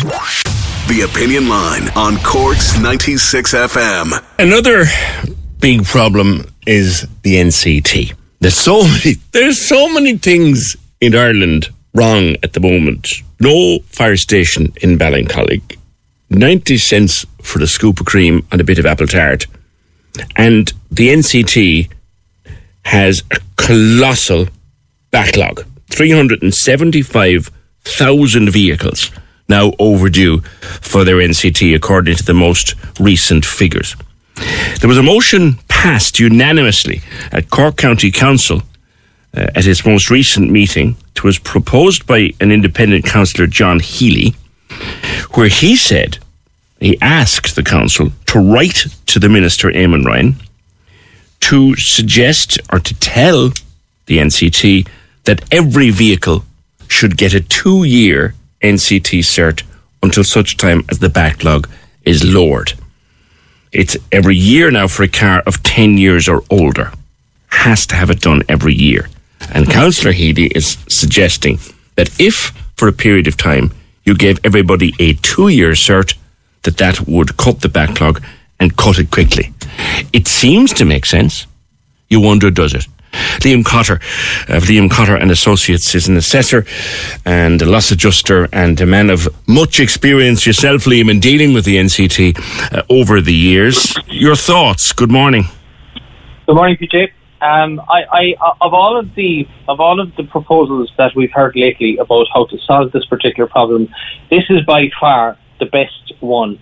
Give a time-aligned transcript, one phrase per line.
[0.00, 4.24] The Opinion Line on Cork's 96 FM.
[4.38, 4.86] Another
[5.60, 8.14] big problem is the NCT.
[8.40, 13.08] There's so many there's so many things in Ireland wrong at the moment.
[13.40, 15.76] No fire station in Ballincollig.
[16.30, 19.44] 90 cents for the scoop of cream and a bit of apple tart.
[20.34, 21.90] And the NCT
[22.86, 24.48] has a colossal
[25.10, 25.66] backlog.
[25.90, 29.10] 375,000 vehicles
[29.50, 30.40] now overdue
[30.80, 33.94] for their NCT, according to the most recent figures.
[34.80, 38.62] There was a motion passed unanimously at Cork County Council
[39.36, 40.96] uh, at its most recent meeting.
[41.14, 44.34] It was proposed by an independent councillor, John Healy,
[45.34, 46.18] where he said
[46.80, 50.36] he asked the council to write to the minister, Eamon Ryan,
[51.40, 53.50] to suggest or to tell
[54.06, 54.88] the NCT
[55.24, 56.44] that every vehicle
[56.88, 59.62] should get a two year NCT cert
[60.02, 61.68] until such time as the backlog
[62.04, 62.72] is lowered.
[63.72, 66.92] It's every year now for a car of 10 years or older.
[67.48, 69.08] Has to have it done every year.
[69.52, 71.58] And Councillor Healy is suggesting
[71.96, 73.72] that if, for a period of time,
[74.04, 76.16] you gave everybody a two year cert,
[76.62, 78.22] that that would cut the backlog
[78.58, 79.52] and cut it quickly.
[80.12, 81.46] It seems to make sense.
[82.08, 82.86] You wonder, does it?
[83.12, 83.94] Liam Cotter
[84.48, 86.64] of Liam Cotter and Associates is an assessor
[87.24, 91.64] and a loss adjuster and a man of much experience yourself, Liam, in dealing with
[91.64, 93.94] the NCT uh, over the years.
[94.06, 94.92] Your thoughts?
[94.92, 95.44] Good morning.
[96.46, 97.12] Good morning, PJ.
[97.40, 101.56] Um, I, I, of all of the of all of the proposals that we've heard
[101.56, 103.88] lately about how to solve this particular problem,
[104.30, 106.58] this is by far the best one.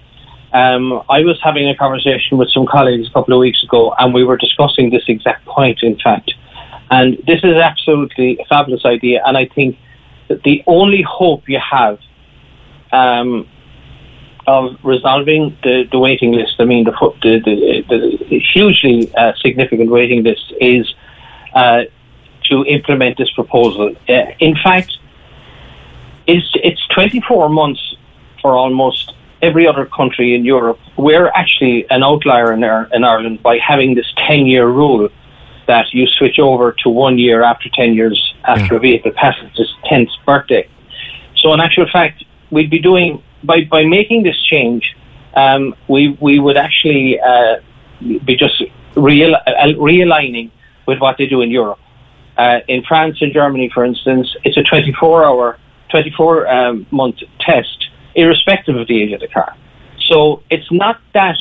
[0.52, 4.14] Um, I was having a conversation with some colleagues a couple of weeks ago, and
[4.14, 5.82] we were discussing this exact point.
[5.82, 6.32] In fact,
[6.90, 9.78] and this is absolutely a fabulous idea, and I think
[10.28, 11.98] that the only hope you have
[12.92, 13.46] um,
[14.46, 16.92] of resolving the, the waiting list, I mean, the,
[17.22, 17.84] the,
[18.30, 20.94] the, hugely uh, significant waiting list, is
[21.54, 21.82] uh,
[22.44, 23.94] to implement this proposal.
[24.08, 24.96] Uh, in fact,
[26.26, 27.96] it's, it's 24 months
[28.40, 29.12] for almost
[29.42, 30.78] every other country in Europe.
[30.96, 35.08] We're actually an outlier in, our, in Ireland by having this 10 year rule
[35.66, 38.76] that you switch over to one year after 10 years after yeah.
[38.76, 40.68] a vehicle passes its 10th birthday.
[41.36, 44.96] So, in actual fact, we'd be doing, by, by making this change,
[45.34, 47.56] um, we, we would actually uh,
[48.00, 48.62] be just
[48.96, 50.50] real, uh, realigning
[50.86, 51.78] with what they do in Europe.
[52.38, 55.58] Uh, in France and Germany, for instance, it's a 24 hour,
[55.90, 57.87] 24 um, month test,
[58.18, 59.56] irrespective of the age of the car.
[60.08, 61.36] So it's not that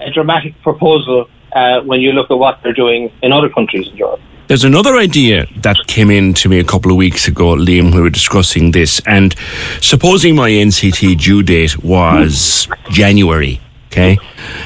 [0.00, 3.96] a dramatic proposal uh, when you look at what they're doing in other countries in
[3.96, 4.20] Europe.
[4.46, 8.00] There's another idea that came in to me a couple of weeks ago, Liam, we
[8.02, 9.00] were discussing this.
[9.06, 9.34] And
[9.80, 14.18] supposing my NCT due date was January, okay,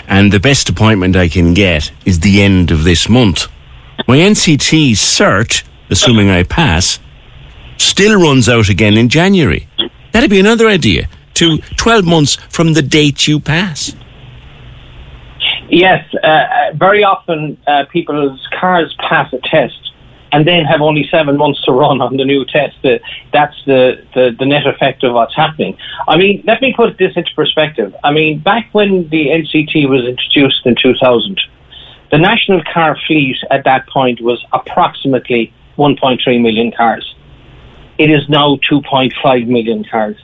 [0.09, 3.47] and the best appointment I can get is the end of this month.
[4.09, 6.99] My NCT cert, assuming I pass,
[7.77, 9.69] still runs out again in January.
[10.13, 11.09] That'd be another idea.
[11.39, 13.95] To 12 months from the date you pass.
[15.71, 19.93] Yes, uh, uh, very often uh, people's cars pass a test
[20.33, 22.77] and then have only seven months to run on the new test.
[23.33, 25.77] That's the, the, the, net effect of what's happening.
[26.09, 27.95] I mean, let me put this into perspective.
[28.03, 31.41] I mean, back when the NCT was introduced in 2000,
[32.11, 37.15] the national car fleet at that point was approximately 1.3 million cars.
[37.99, 40.17] It is now 2.5 million cars.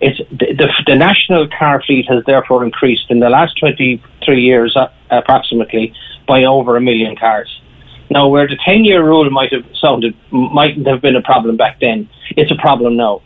[0.00, 4.76] It's the, the, the, national car fleet has therefore increased in the last 23 years,
[4.76, 5.94] uh, approximately,
[6.26, 7.60] by over a million cars.
[8.10, 11.80] Now, where the 10 year rule might have sounded, mightn't have been a problem back
[11.80, 13.22] then, it's a problem now.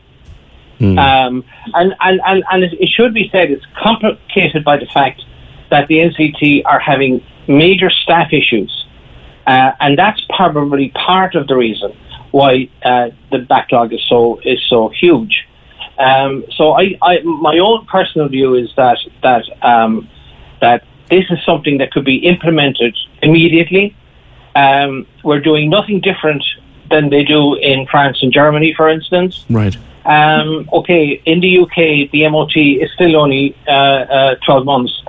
[0.81, 0.99] Mm.
[0.99, 1.45] Um,
[1.75, 5.23] and, and, and, and it should be said it's complicated by the fact
[5.71, 8.87] that the NCT are having major staff issues.
[9.47, 11.97] Uh, and that's probably part of the reason
[12.31, 15.48] why uh, the backlog is so is so huge.
[15.99, 20.09] Um, so I, I, my own personal view is that that um,
[20.61, 23.97] that this is something that could be implemented immediately.
[24.55, 26.45] Um, we're doing nothing different
[26.91, 29.45] than they do in France and Germany, for instance.
[29.51, 29.77] Right.
[30.05, 35.03] Um, okay, in the UK, the MOT is still only uh, uh, 12 months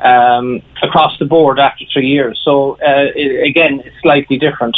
[0.00, 2.40] um, across the board after three years.
[2.44, 4.76] So uh, it, again, it's slightly different.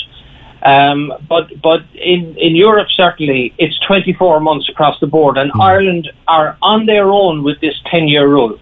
[0.64, 5.61] Um, but but in, in Europe certainly it's 24 months across the board, and mm.
[5.61, 8.58] Ireland are on their own with this 10 year rule.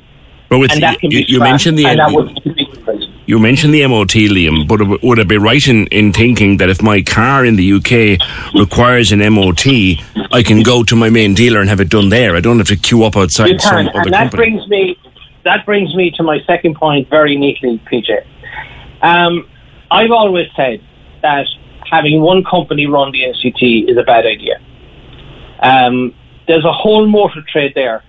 [0.48, 1.84] But with the, you, you mentioned the
[3.26, 4.66] you mentioned the MOT, Liam.
[4.66, 8.20] But would I be right in, in thinking that if my car in the UK
[8.54, 9.66] requires an MOT,
[10.32, 12.36] I can go to my main dealer and have it done there?
[12.36, 14.50] I don't have to queue up outside you some other and that company.
[14.50, 14.98] brings me
[15.44, 18.24] that brings me to my second point very neatly, PJ.
[19.00, 19.48] Um,
[19.90, 20.84] I've always said
[21.22, 21.46] that
[21.92, 24.56] having one company run the NCT is a bad idea.
[25.60, 26.12] Um,
[26.48, 28.02] there's a whole motor trade there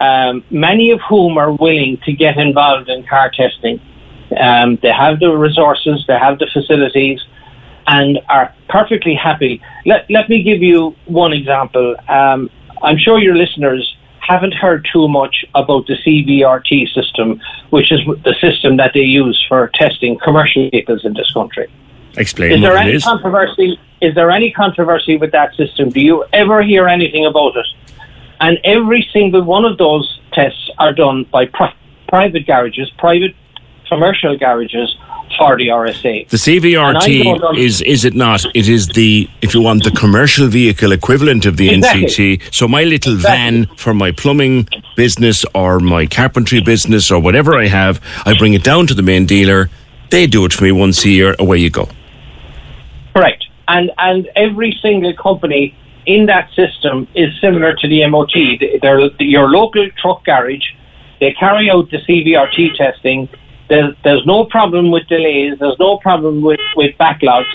[0.00, 3.80] um, many of whom are willing to get involved in car testing.
[4.38, 7.20] Um, they have the resources, they have the facilities,
[7.86, 9.62] and are perfectly happy.
[9.86, 11.96] Let, let me give you one example.
[12.08, 12.50] Um,
[12.82, 17.40] I'm sure your listeners haven't heard too much about the CVRT system,
[17.70, 21.70] which is the system that they use for testing commercial vehicles in this country.
[22.16, 23.04] Explain is there any is.
[23.04, 23.78] controversy?
[24.00, 25.90] Is there any controversy with that system?
[25.90, 27.66] Do you ever hear anything about it?
[28.40, 31.74] And every single one of those tests are done by pri-
[32.08, 33.34] private garages, private
[33.88, 34.94] commercial garages
[35.38, 36.28] for the RSA.
[36.28, 38.44] The CVRT is is it not?
[38.54, 42.04] It is the if you want the commercial vehicle equivalent of the exactly.
[42.04, 42.54] NCT.
[42.54, 43.66] So my little exactly.
[43.66, 48.54] van for my plumbing business or my carpentry business or whatever I have, I bring
[48.54, 49.70] it down to the main dealer.
[50.10, 51.34] They do it for me once a year.
[51.38, 51.88] Away you go.
[53.14, 53.44] Correct.
[53.68, 55.74] And and every single company
[56.06, 58.34] in that system is similar to the MOT.
[58.82, 60.64] They're your local truck garage.
[61.20, 63.28] They carry out the CVRT testing.
[63.68, 65.58] There's, there's no problem with delays.
[65.58, 67.46] There's no problem with, with backlogs.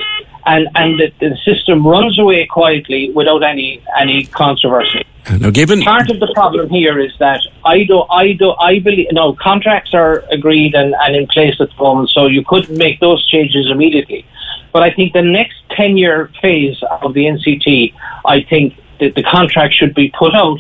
[0.46, 5.06] And, and the, the system runs away quietly without any, any controversy.
[5.40, 9.10] Now, given part of the problem here is that I do, I do, I believe.
[9.12, 13.00] No, contracts are agreed and, and in place at the moment, so you couldn't make
[13.00, 14.26] those changes immediately.
[14.72, 17.94] But I think the next 10 year phase of the NCT,
[18.26, 20.60] I think that the contract should be put out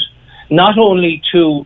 [0.50, 1.66] not only to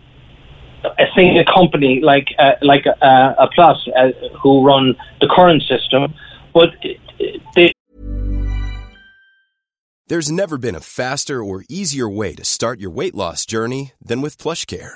[0.83, 4.11] a single company like uh, like uh, Applus uh,
[4.41, 6.13] who run the current system,
[6.53, 6.69] but
[7.55, 7.71] they.
[10.07, 14.21] There's never been a faster or easier way to start your weight loss journey than
[14.21, 14.95] with PlushCare.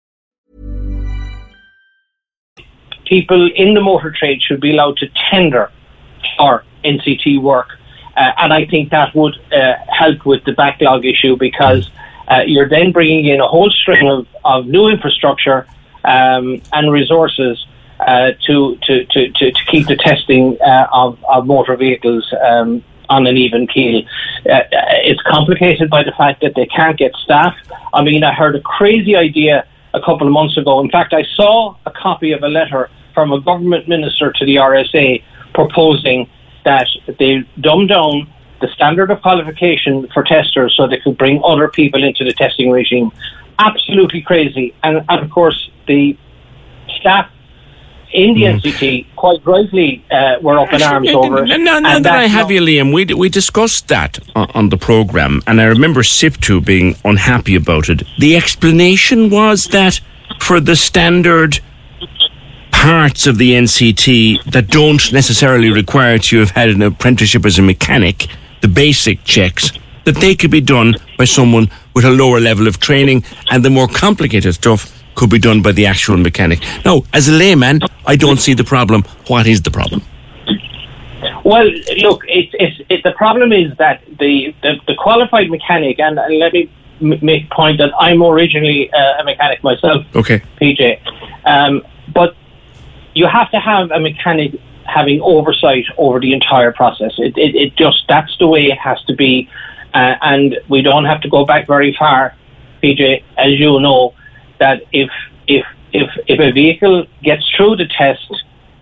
[3.11, 5.69] People in the motor trade should be allowed to tender
[6.37, 7.67] for NCT work.
[8.15, 11.91] Uh, and I think that would uh, help with the backlog issue because
[12.29, 15.67] uh, you're then bringing in a whole string of, of new infrastructure
[16.05, 17.67] um, and resources
[17.99, 23.27] uh, to, to, to, to, keep the testing uh, of, of motor vehicles um, on
[23.27, 24.03] an even keel.
[24.49, 24.63] Uh,
[25.03, 27.55] it's complicated by the fact that they can't get staff.
[27.93, 30.79] I mean, I heard a crazy idea a couple of months ago.
[30.79, 34.55] In fact, I saw a copy of a letter from a government minister to the
[34.55, 36.29] RSA proposing
[36.63, 36.87] that
[37.19, 42.03] they dumb down the standard of qualification for testers so they could bring other people
[42.03, 43.11] into the testing regime.
[43.59, 44.73] Absolutely crazy.
[44.83, 46.17] And, and of course, the
[46.99, 47.29] staff
[48.13, 49.15] in the NCT mm.
[49.15, 51.57] quite rightly uh, were up in arms over it.
[51.59, 55.41] Now, now that I have you, Liam, we, we discussed that on, on the programme,
[55.47, 58.03] and I remember SIPTU being unhappy about it.
[58.19, 59.99] The explanation was that
[60.39, 61.59] for the standard
[62.81, 67.59] parts of the NCT that don't necessarily require you to have had an apprenticeship as
[67.59, 68.25] a mechanic,
[68.61, 69.71] the basic checks,
[70.05, 73.69] that they could be done by someone with a lower level of training, and the
[73.69, 76.59] more complicated stuff could be done by the actual mechanic.
[76.83, 79.03] Now, as a layman, I don't see the problem.
[79.27, 80.01] What is the problem?
[81.45, 86.17] Well, look, it's, it's, it, the problem is that the, the, the qualified mechanic, and,
[86.17, 86.67] and let me
[86.99, 90.99] m- make point that I'm originally uh, a mechanic myself, okay, PJ.
[91.45, 92.35] Um, but
[93.13, 97.13] you have to have a mechanic having oversight over the entire process.
[97.17, 99.49] It, it, it just that's the way it has to be,
[99.93, 102.35] uh, and we don't have to go back very far,
[102.83, 104.13] PJ, as you know,
[104.59, 105.09] that if
[105.47, 108.33] if if if a vehicle gets through the test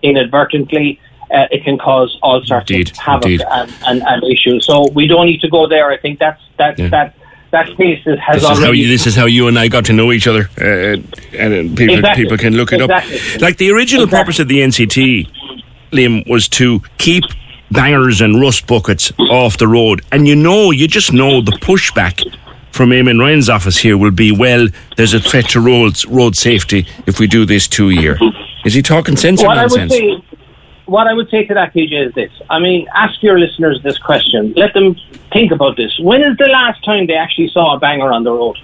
[0.02, 1.00] inadvertently.
[1.32, 4.66] Uh, it can cause all sorts indeed, of havoc and, and, and, issues.
[4.66, 5.88] So we don't need to go there.
[5.88, 6.88] I think that's that yeah.
[6.88, 7.14] that
[7.50, 8.60] that case has this already.
[8.60, 10.96] Is how you, this is how you and I got to know each other, uh,
[11.36, 12.24] and people exactly.
[12.24, 13.18] people can look it exactly.
[13.34, 13.40] up.
[13.40, 14.24] Like the original exactly.
[14.24, 15.28] purpose of the NCT,
[15.92, 17.24] Liam, was to keep
[17.70, 22.22] bangers and rust buckets off the road, and you know, you just know the pushback
[22.72, 26.86] from Eamon Ryan's office here will be, well, there's a threat to roads, road safety
[27.06, 28.16] if we do this two year.
[28.64, 29.94] Is he talking sense or nonsense?
[30.98, 32.30] I would say, what I would say to that, PJ, is this.
[32.50, 34.52] I mean, ask your listeners this question.
[34.56, 34.96] Let them
[35.32, 35.98] think about this.
[36.00, 38.56] When is the last time they actually saw a banger on the road?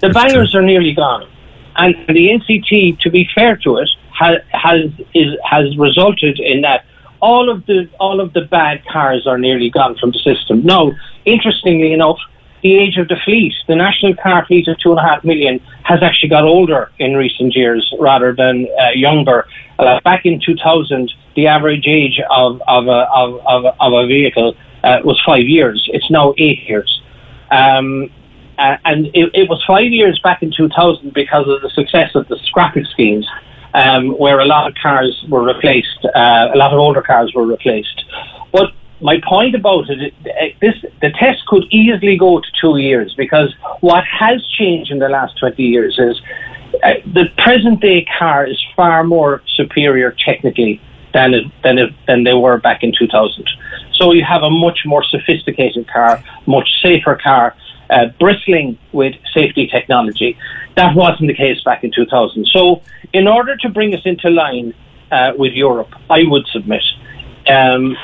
[0.00, 0.60] The That's bangers true.
[0.60, 1.28] are nearly gone.
[1.76, 6.84] And the NCT, to be fair to it, has, has, is, has resulted in that
[7.20, 10.62] all of the all of the bad cars are nearly gone from the system.
[10.62, 10.92] Now,
[11.24, 12.18] interestingly enough,
[12.64, 15.60] the age of the fleet, the national car fleet of two and a half million,
[15.84, 19.46] has actually got older in recent years rather than uh, younger.
[19.78, 24.56] Uh, back in 2000, the average age of, of, a, of, of, of a vehicle
[24.82, 25.88] uh, was five years.
[25.92, 27.02] It's now eight years.
[27.50, 28.10] Um,
[28.56, 32.26] uh, and it, it, was five years back in 2000 because of the success of
[32.28, 33.28] the scrapping schemes,
[33.74, 37.44] um, where a lot of cars were replaced, uh, a lot of older cars were
[37.44, 38.04] replaced.
[39.00, 40.14] My point about it,
[40.60, 45.08] this the test could easily go to two years because what has changed in the
[45.08, 46.20] last 20 years is
[46.82, 50.80] uh, the present day car is far more superior technically
[51.12, 53.48] than it, than it, than they were back in 2000.
[53.92, 57.54] So you have a much more sophisticated car, much safer car,
[57.90, 60.36] uh, bristling with safety technology.
[60.76, 62.46] That wasn't the case back in 2000.
[62.46, 62.82] So
[63.12, 64.74] in order to bring us into line
[65.12, 66.82] uh, with Europe, I would submit
[67.48, 67.96] um,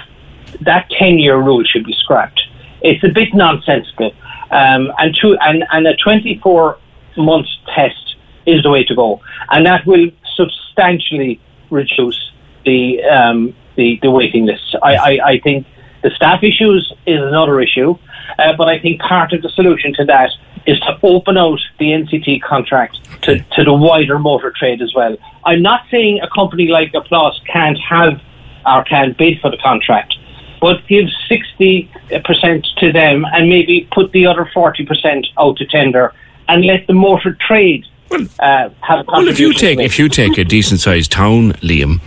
[0.62, 2.40] that 10 year rule should be scrapped.
[2.82, 4.12] It's a bit nonsensical.
[4.50, 6.78] Um, and, and, and a 24
[7.16, 8.16] month test
[8.46, 9.20] is the way to go.
[9.50, 12.32] And that will substantially reduce
[12.64, 14.74] the, um, the, the waiting lists.
[14.82, 15.66] I, I, I think
[16.02, 17.96] the staff issues is another issue,
[18.38, 20.30] uh, but I think part of the solution to that
[20.66, 25.16] is to open out the NCT contract to, to the wider motor trade as well.
[25.44, 28.20] I'm not saying a company like Applus can't have
[28.66, 30.14] or can't bid for the contract,
[30.60, 36.12] but give 60% to them and maybe put the other 40% out to tender
[36.48, 38.70] and let the motor trade well, uh,
[39.06, 42.00] well, if you take if you take a decent sized town, Liam,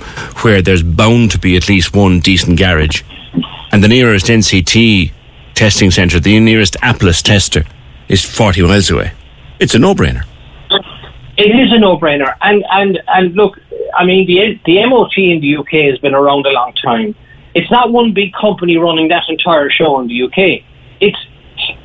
[0.44, 3.04] where there's bound to be at least one decent garage,
[3.72, 5.14] and the nearest NCT
[5.54, 7.64] testing centre, the nearest Applus tester,
[8.10, 9.14] is forty miles away,
[9.60, 10.26] it's a no brainer.
[11.38, 13.58] It is a no brainer, and and and look,
[13.96, 17.16] I mean the the MOT in the UK has been around a long time.
[17.56, 20.64] It's not one big company running that entire show in the UK.
[21.00, 21.18] It's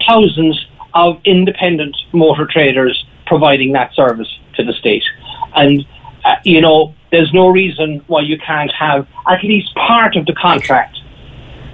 [0.06, 5.04] thousands of independent motor traders providing that service to the state.
[5.54, 5.86] And,
[6.24, 10.34] uh, you know, there's no reason why you can't have at least part of the
[10.34, 10.98] contract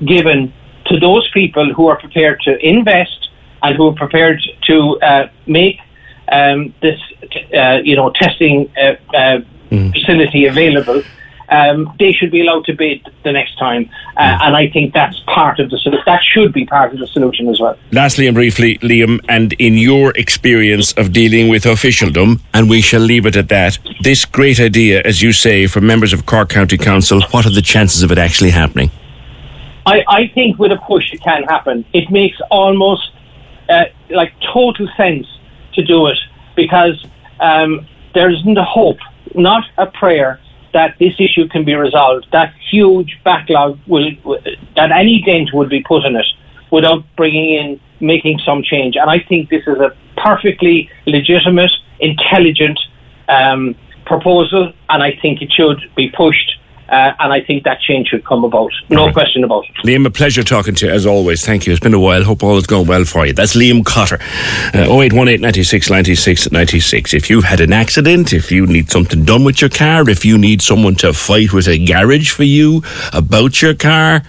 [0.05, 0.53] given
[0.87, 3.31] to those people who are prepared to invest
[3.63, 5.79] and who are prepared to uh, make
[6.31, 7.01] um, this,
[7.57, 9.93] uh, you know, testing uh, uh, mm.
[9.93, 11.03] facility available
[11.55, 13.89] um, they should be allowed to bid the next time.
[14.17, 16.03] Uh, and I think that's part of the solution.
[16.07, 17.77] That should be part of the solution as well.
[17.93, 23.01] Lastly and briefly, Liam, and in your experience of dealing with officialdom, and we shall
[23.01, 26.77] leave it at that, this great idea, as you say, for members of Cork County
[26.77, 28.91] Council, what are the chances of it actually happening?
[29.87, 31.85] I, I think with a push it can happen.
[31.93, 33.13] It makes almost
[33.69, 35.27] uh, like total sense
[35.75, 36.19] to do it
[36.57, 37.05] because
[37.41, 38.99] um, there isn't a hope,
[39.35, 40.41] not a prayer
[40.75, 42.26] that this issue can be resolved.
[42.33, 44.11] That huge backlog will
[44.76, 46.26] that any dent would be put in it
[46.71, 48.97] without bringing in making some change.
[48.97, 52.78] And I think this is a perfectly legitimate, intelligent
[53.28, 56.59] um, proposal, and I think it should be pushed.
[56.88, 58.71] Uh, and I think that change should come about.
[58.91, 59.14] No right.
[59.14, 59.75] question about it.
[59.85, 61.45] Liam, a pleasure talking to you as always.
[61.45, 61.73] Thank you.
[61.73, 62.23] It's been a while.
[62.25, 63.33] Hope all is going well for you.
[63.33, 64.19] That's Liam Cotter,
[64.75, 67.14] uh, 0818 96 96 96.
[67.14, 70.37] If you've had an accident, if you need something done with your car, if you
[70.37, 74.23] need someone to fight with a garage for you about your car,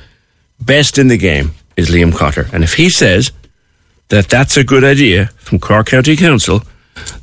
[0.60, 2.48] best in the game is Liam Cotter.
[2.54, 3.32] And if he says
[4.10, 6.62] that that's a good idea from Cork County Council,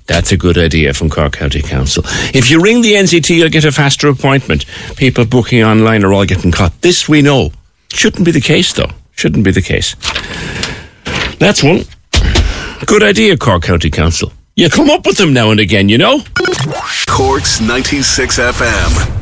[0.07, 2.03] that's a good idea from Cork County Council.
[2.35, 4.67] If you ring the NCT, you'll get a faster appointment.
[4.97, 6.81] People booking online are all getting caught.
[6.83, 7.53] This we know.
[7.91, 8.91] Shouldn't be the case, though.
[9.13, 9.95] Shouldn't be the case.
[11.39, 11.83] That's one.
[12.87, 14.33] Good idea, Cork County Council.
[14.55, 16.21] You come up with them now and again, you know?
[17.07, 19.22] Cork's 96 FM.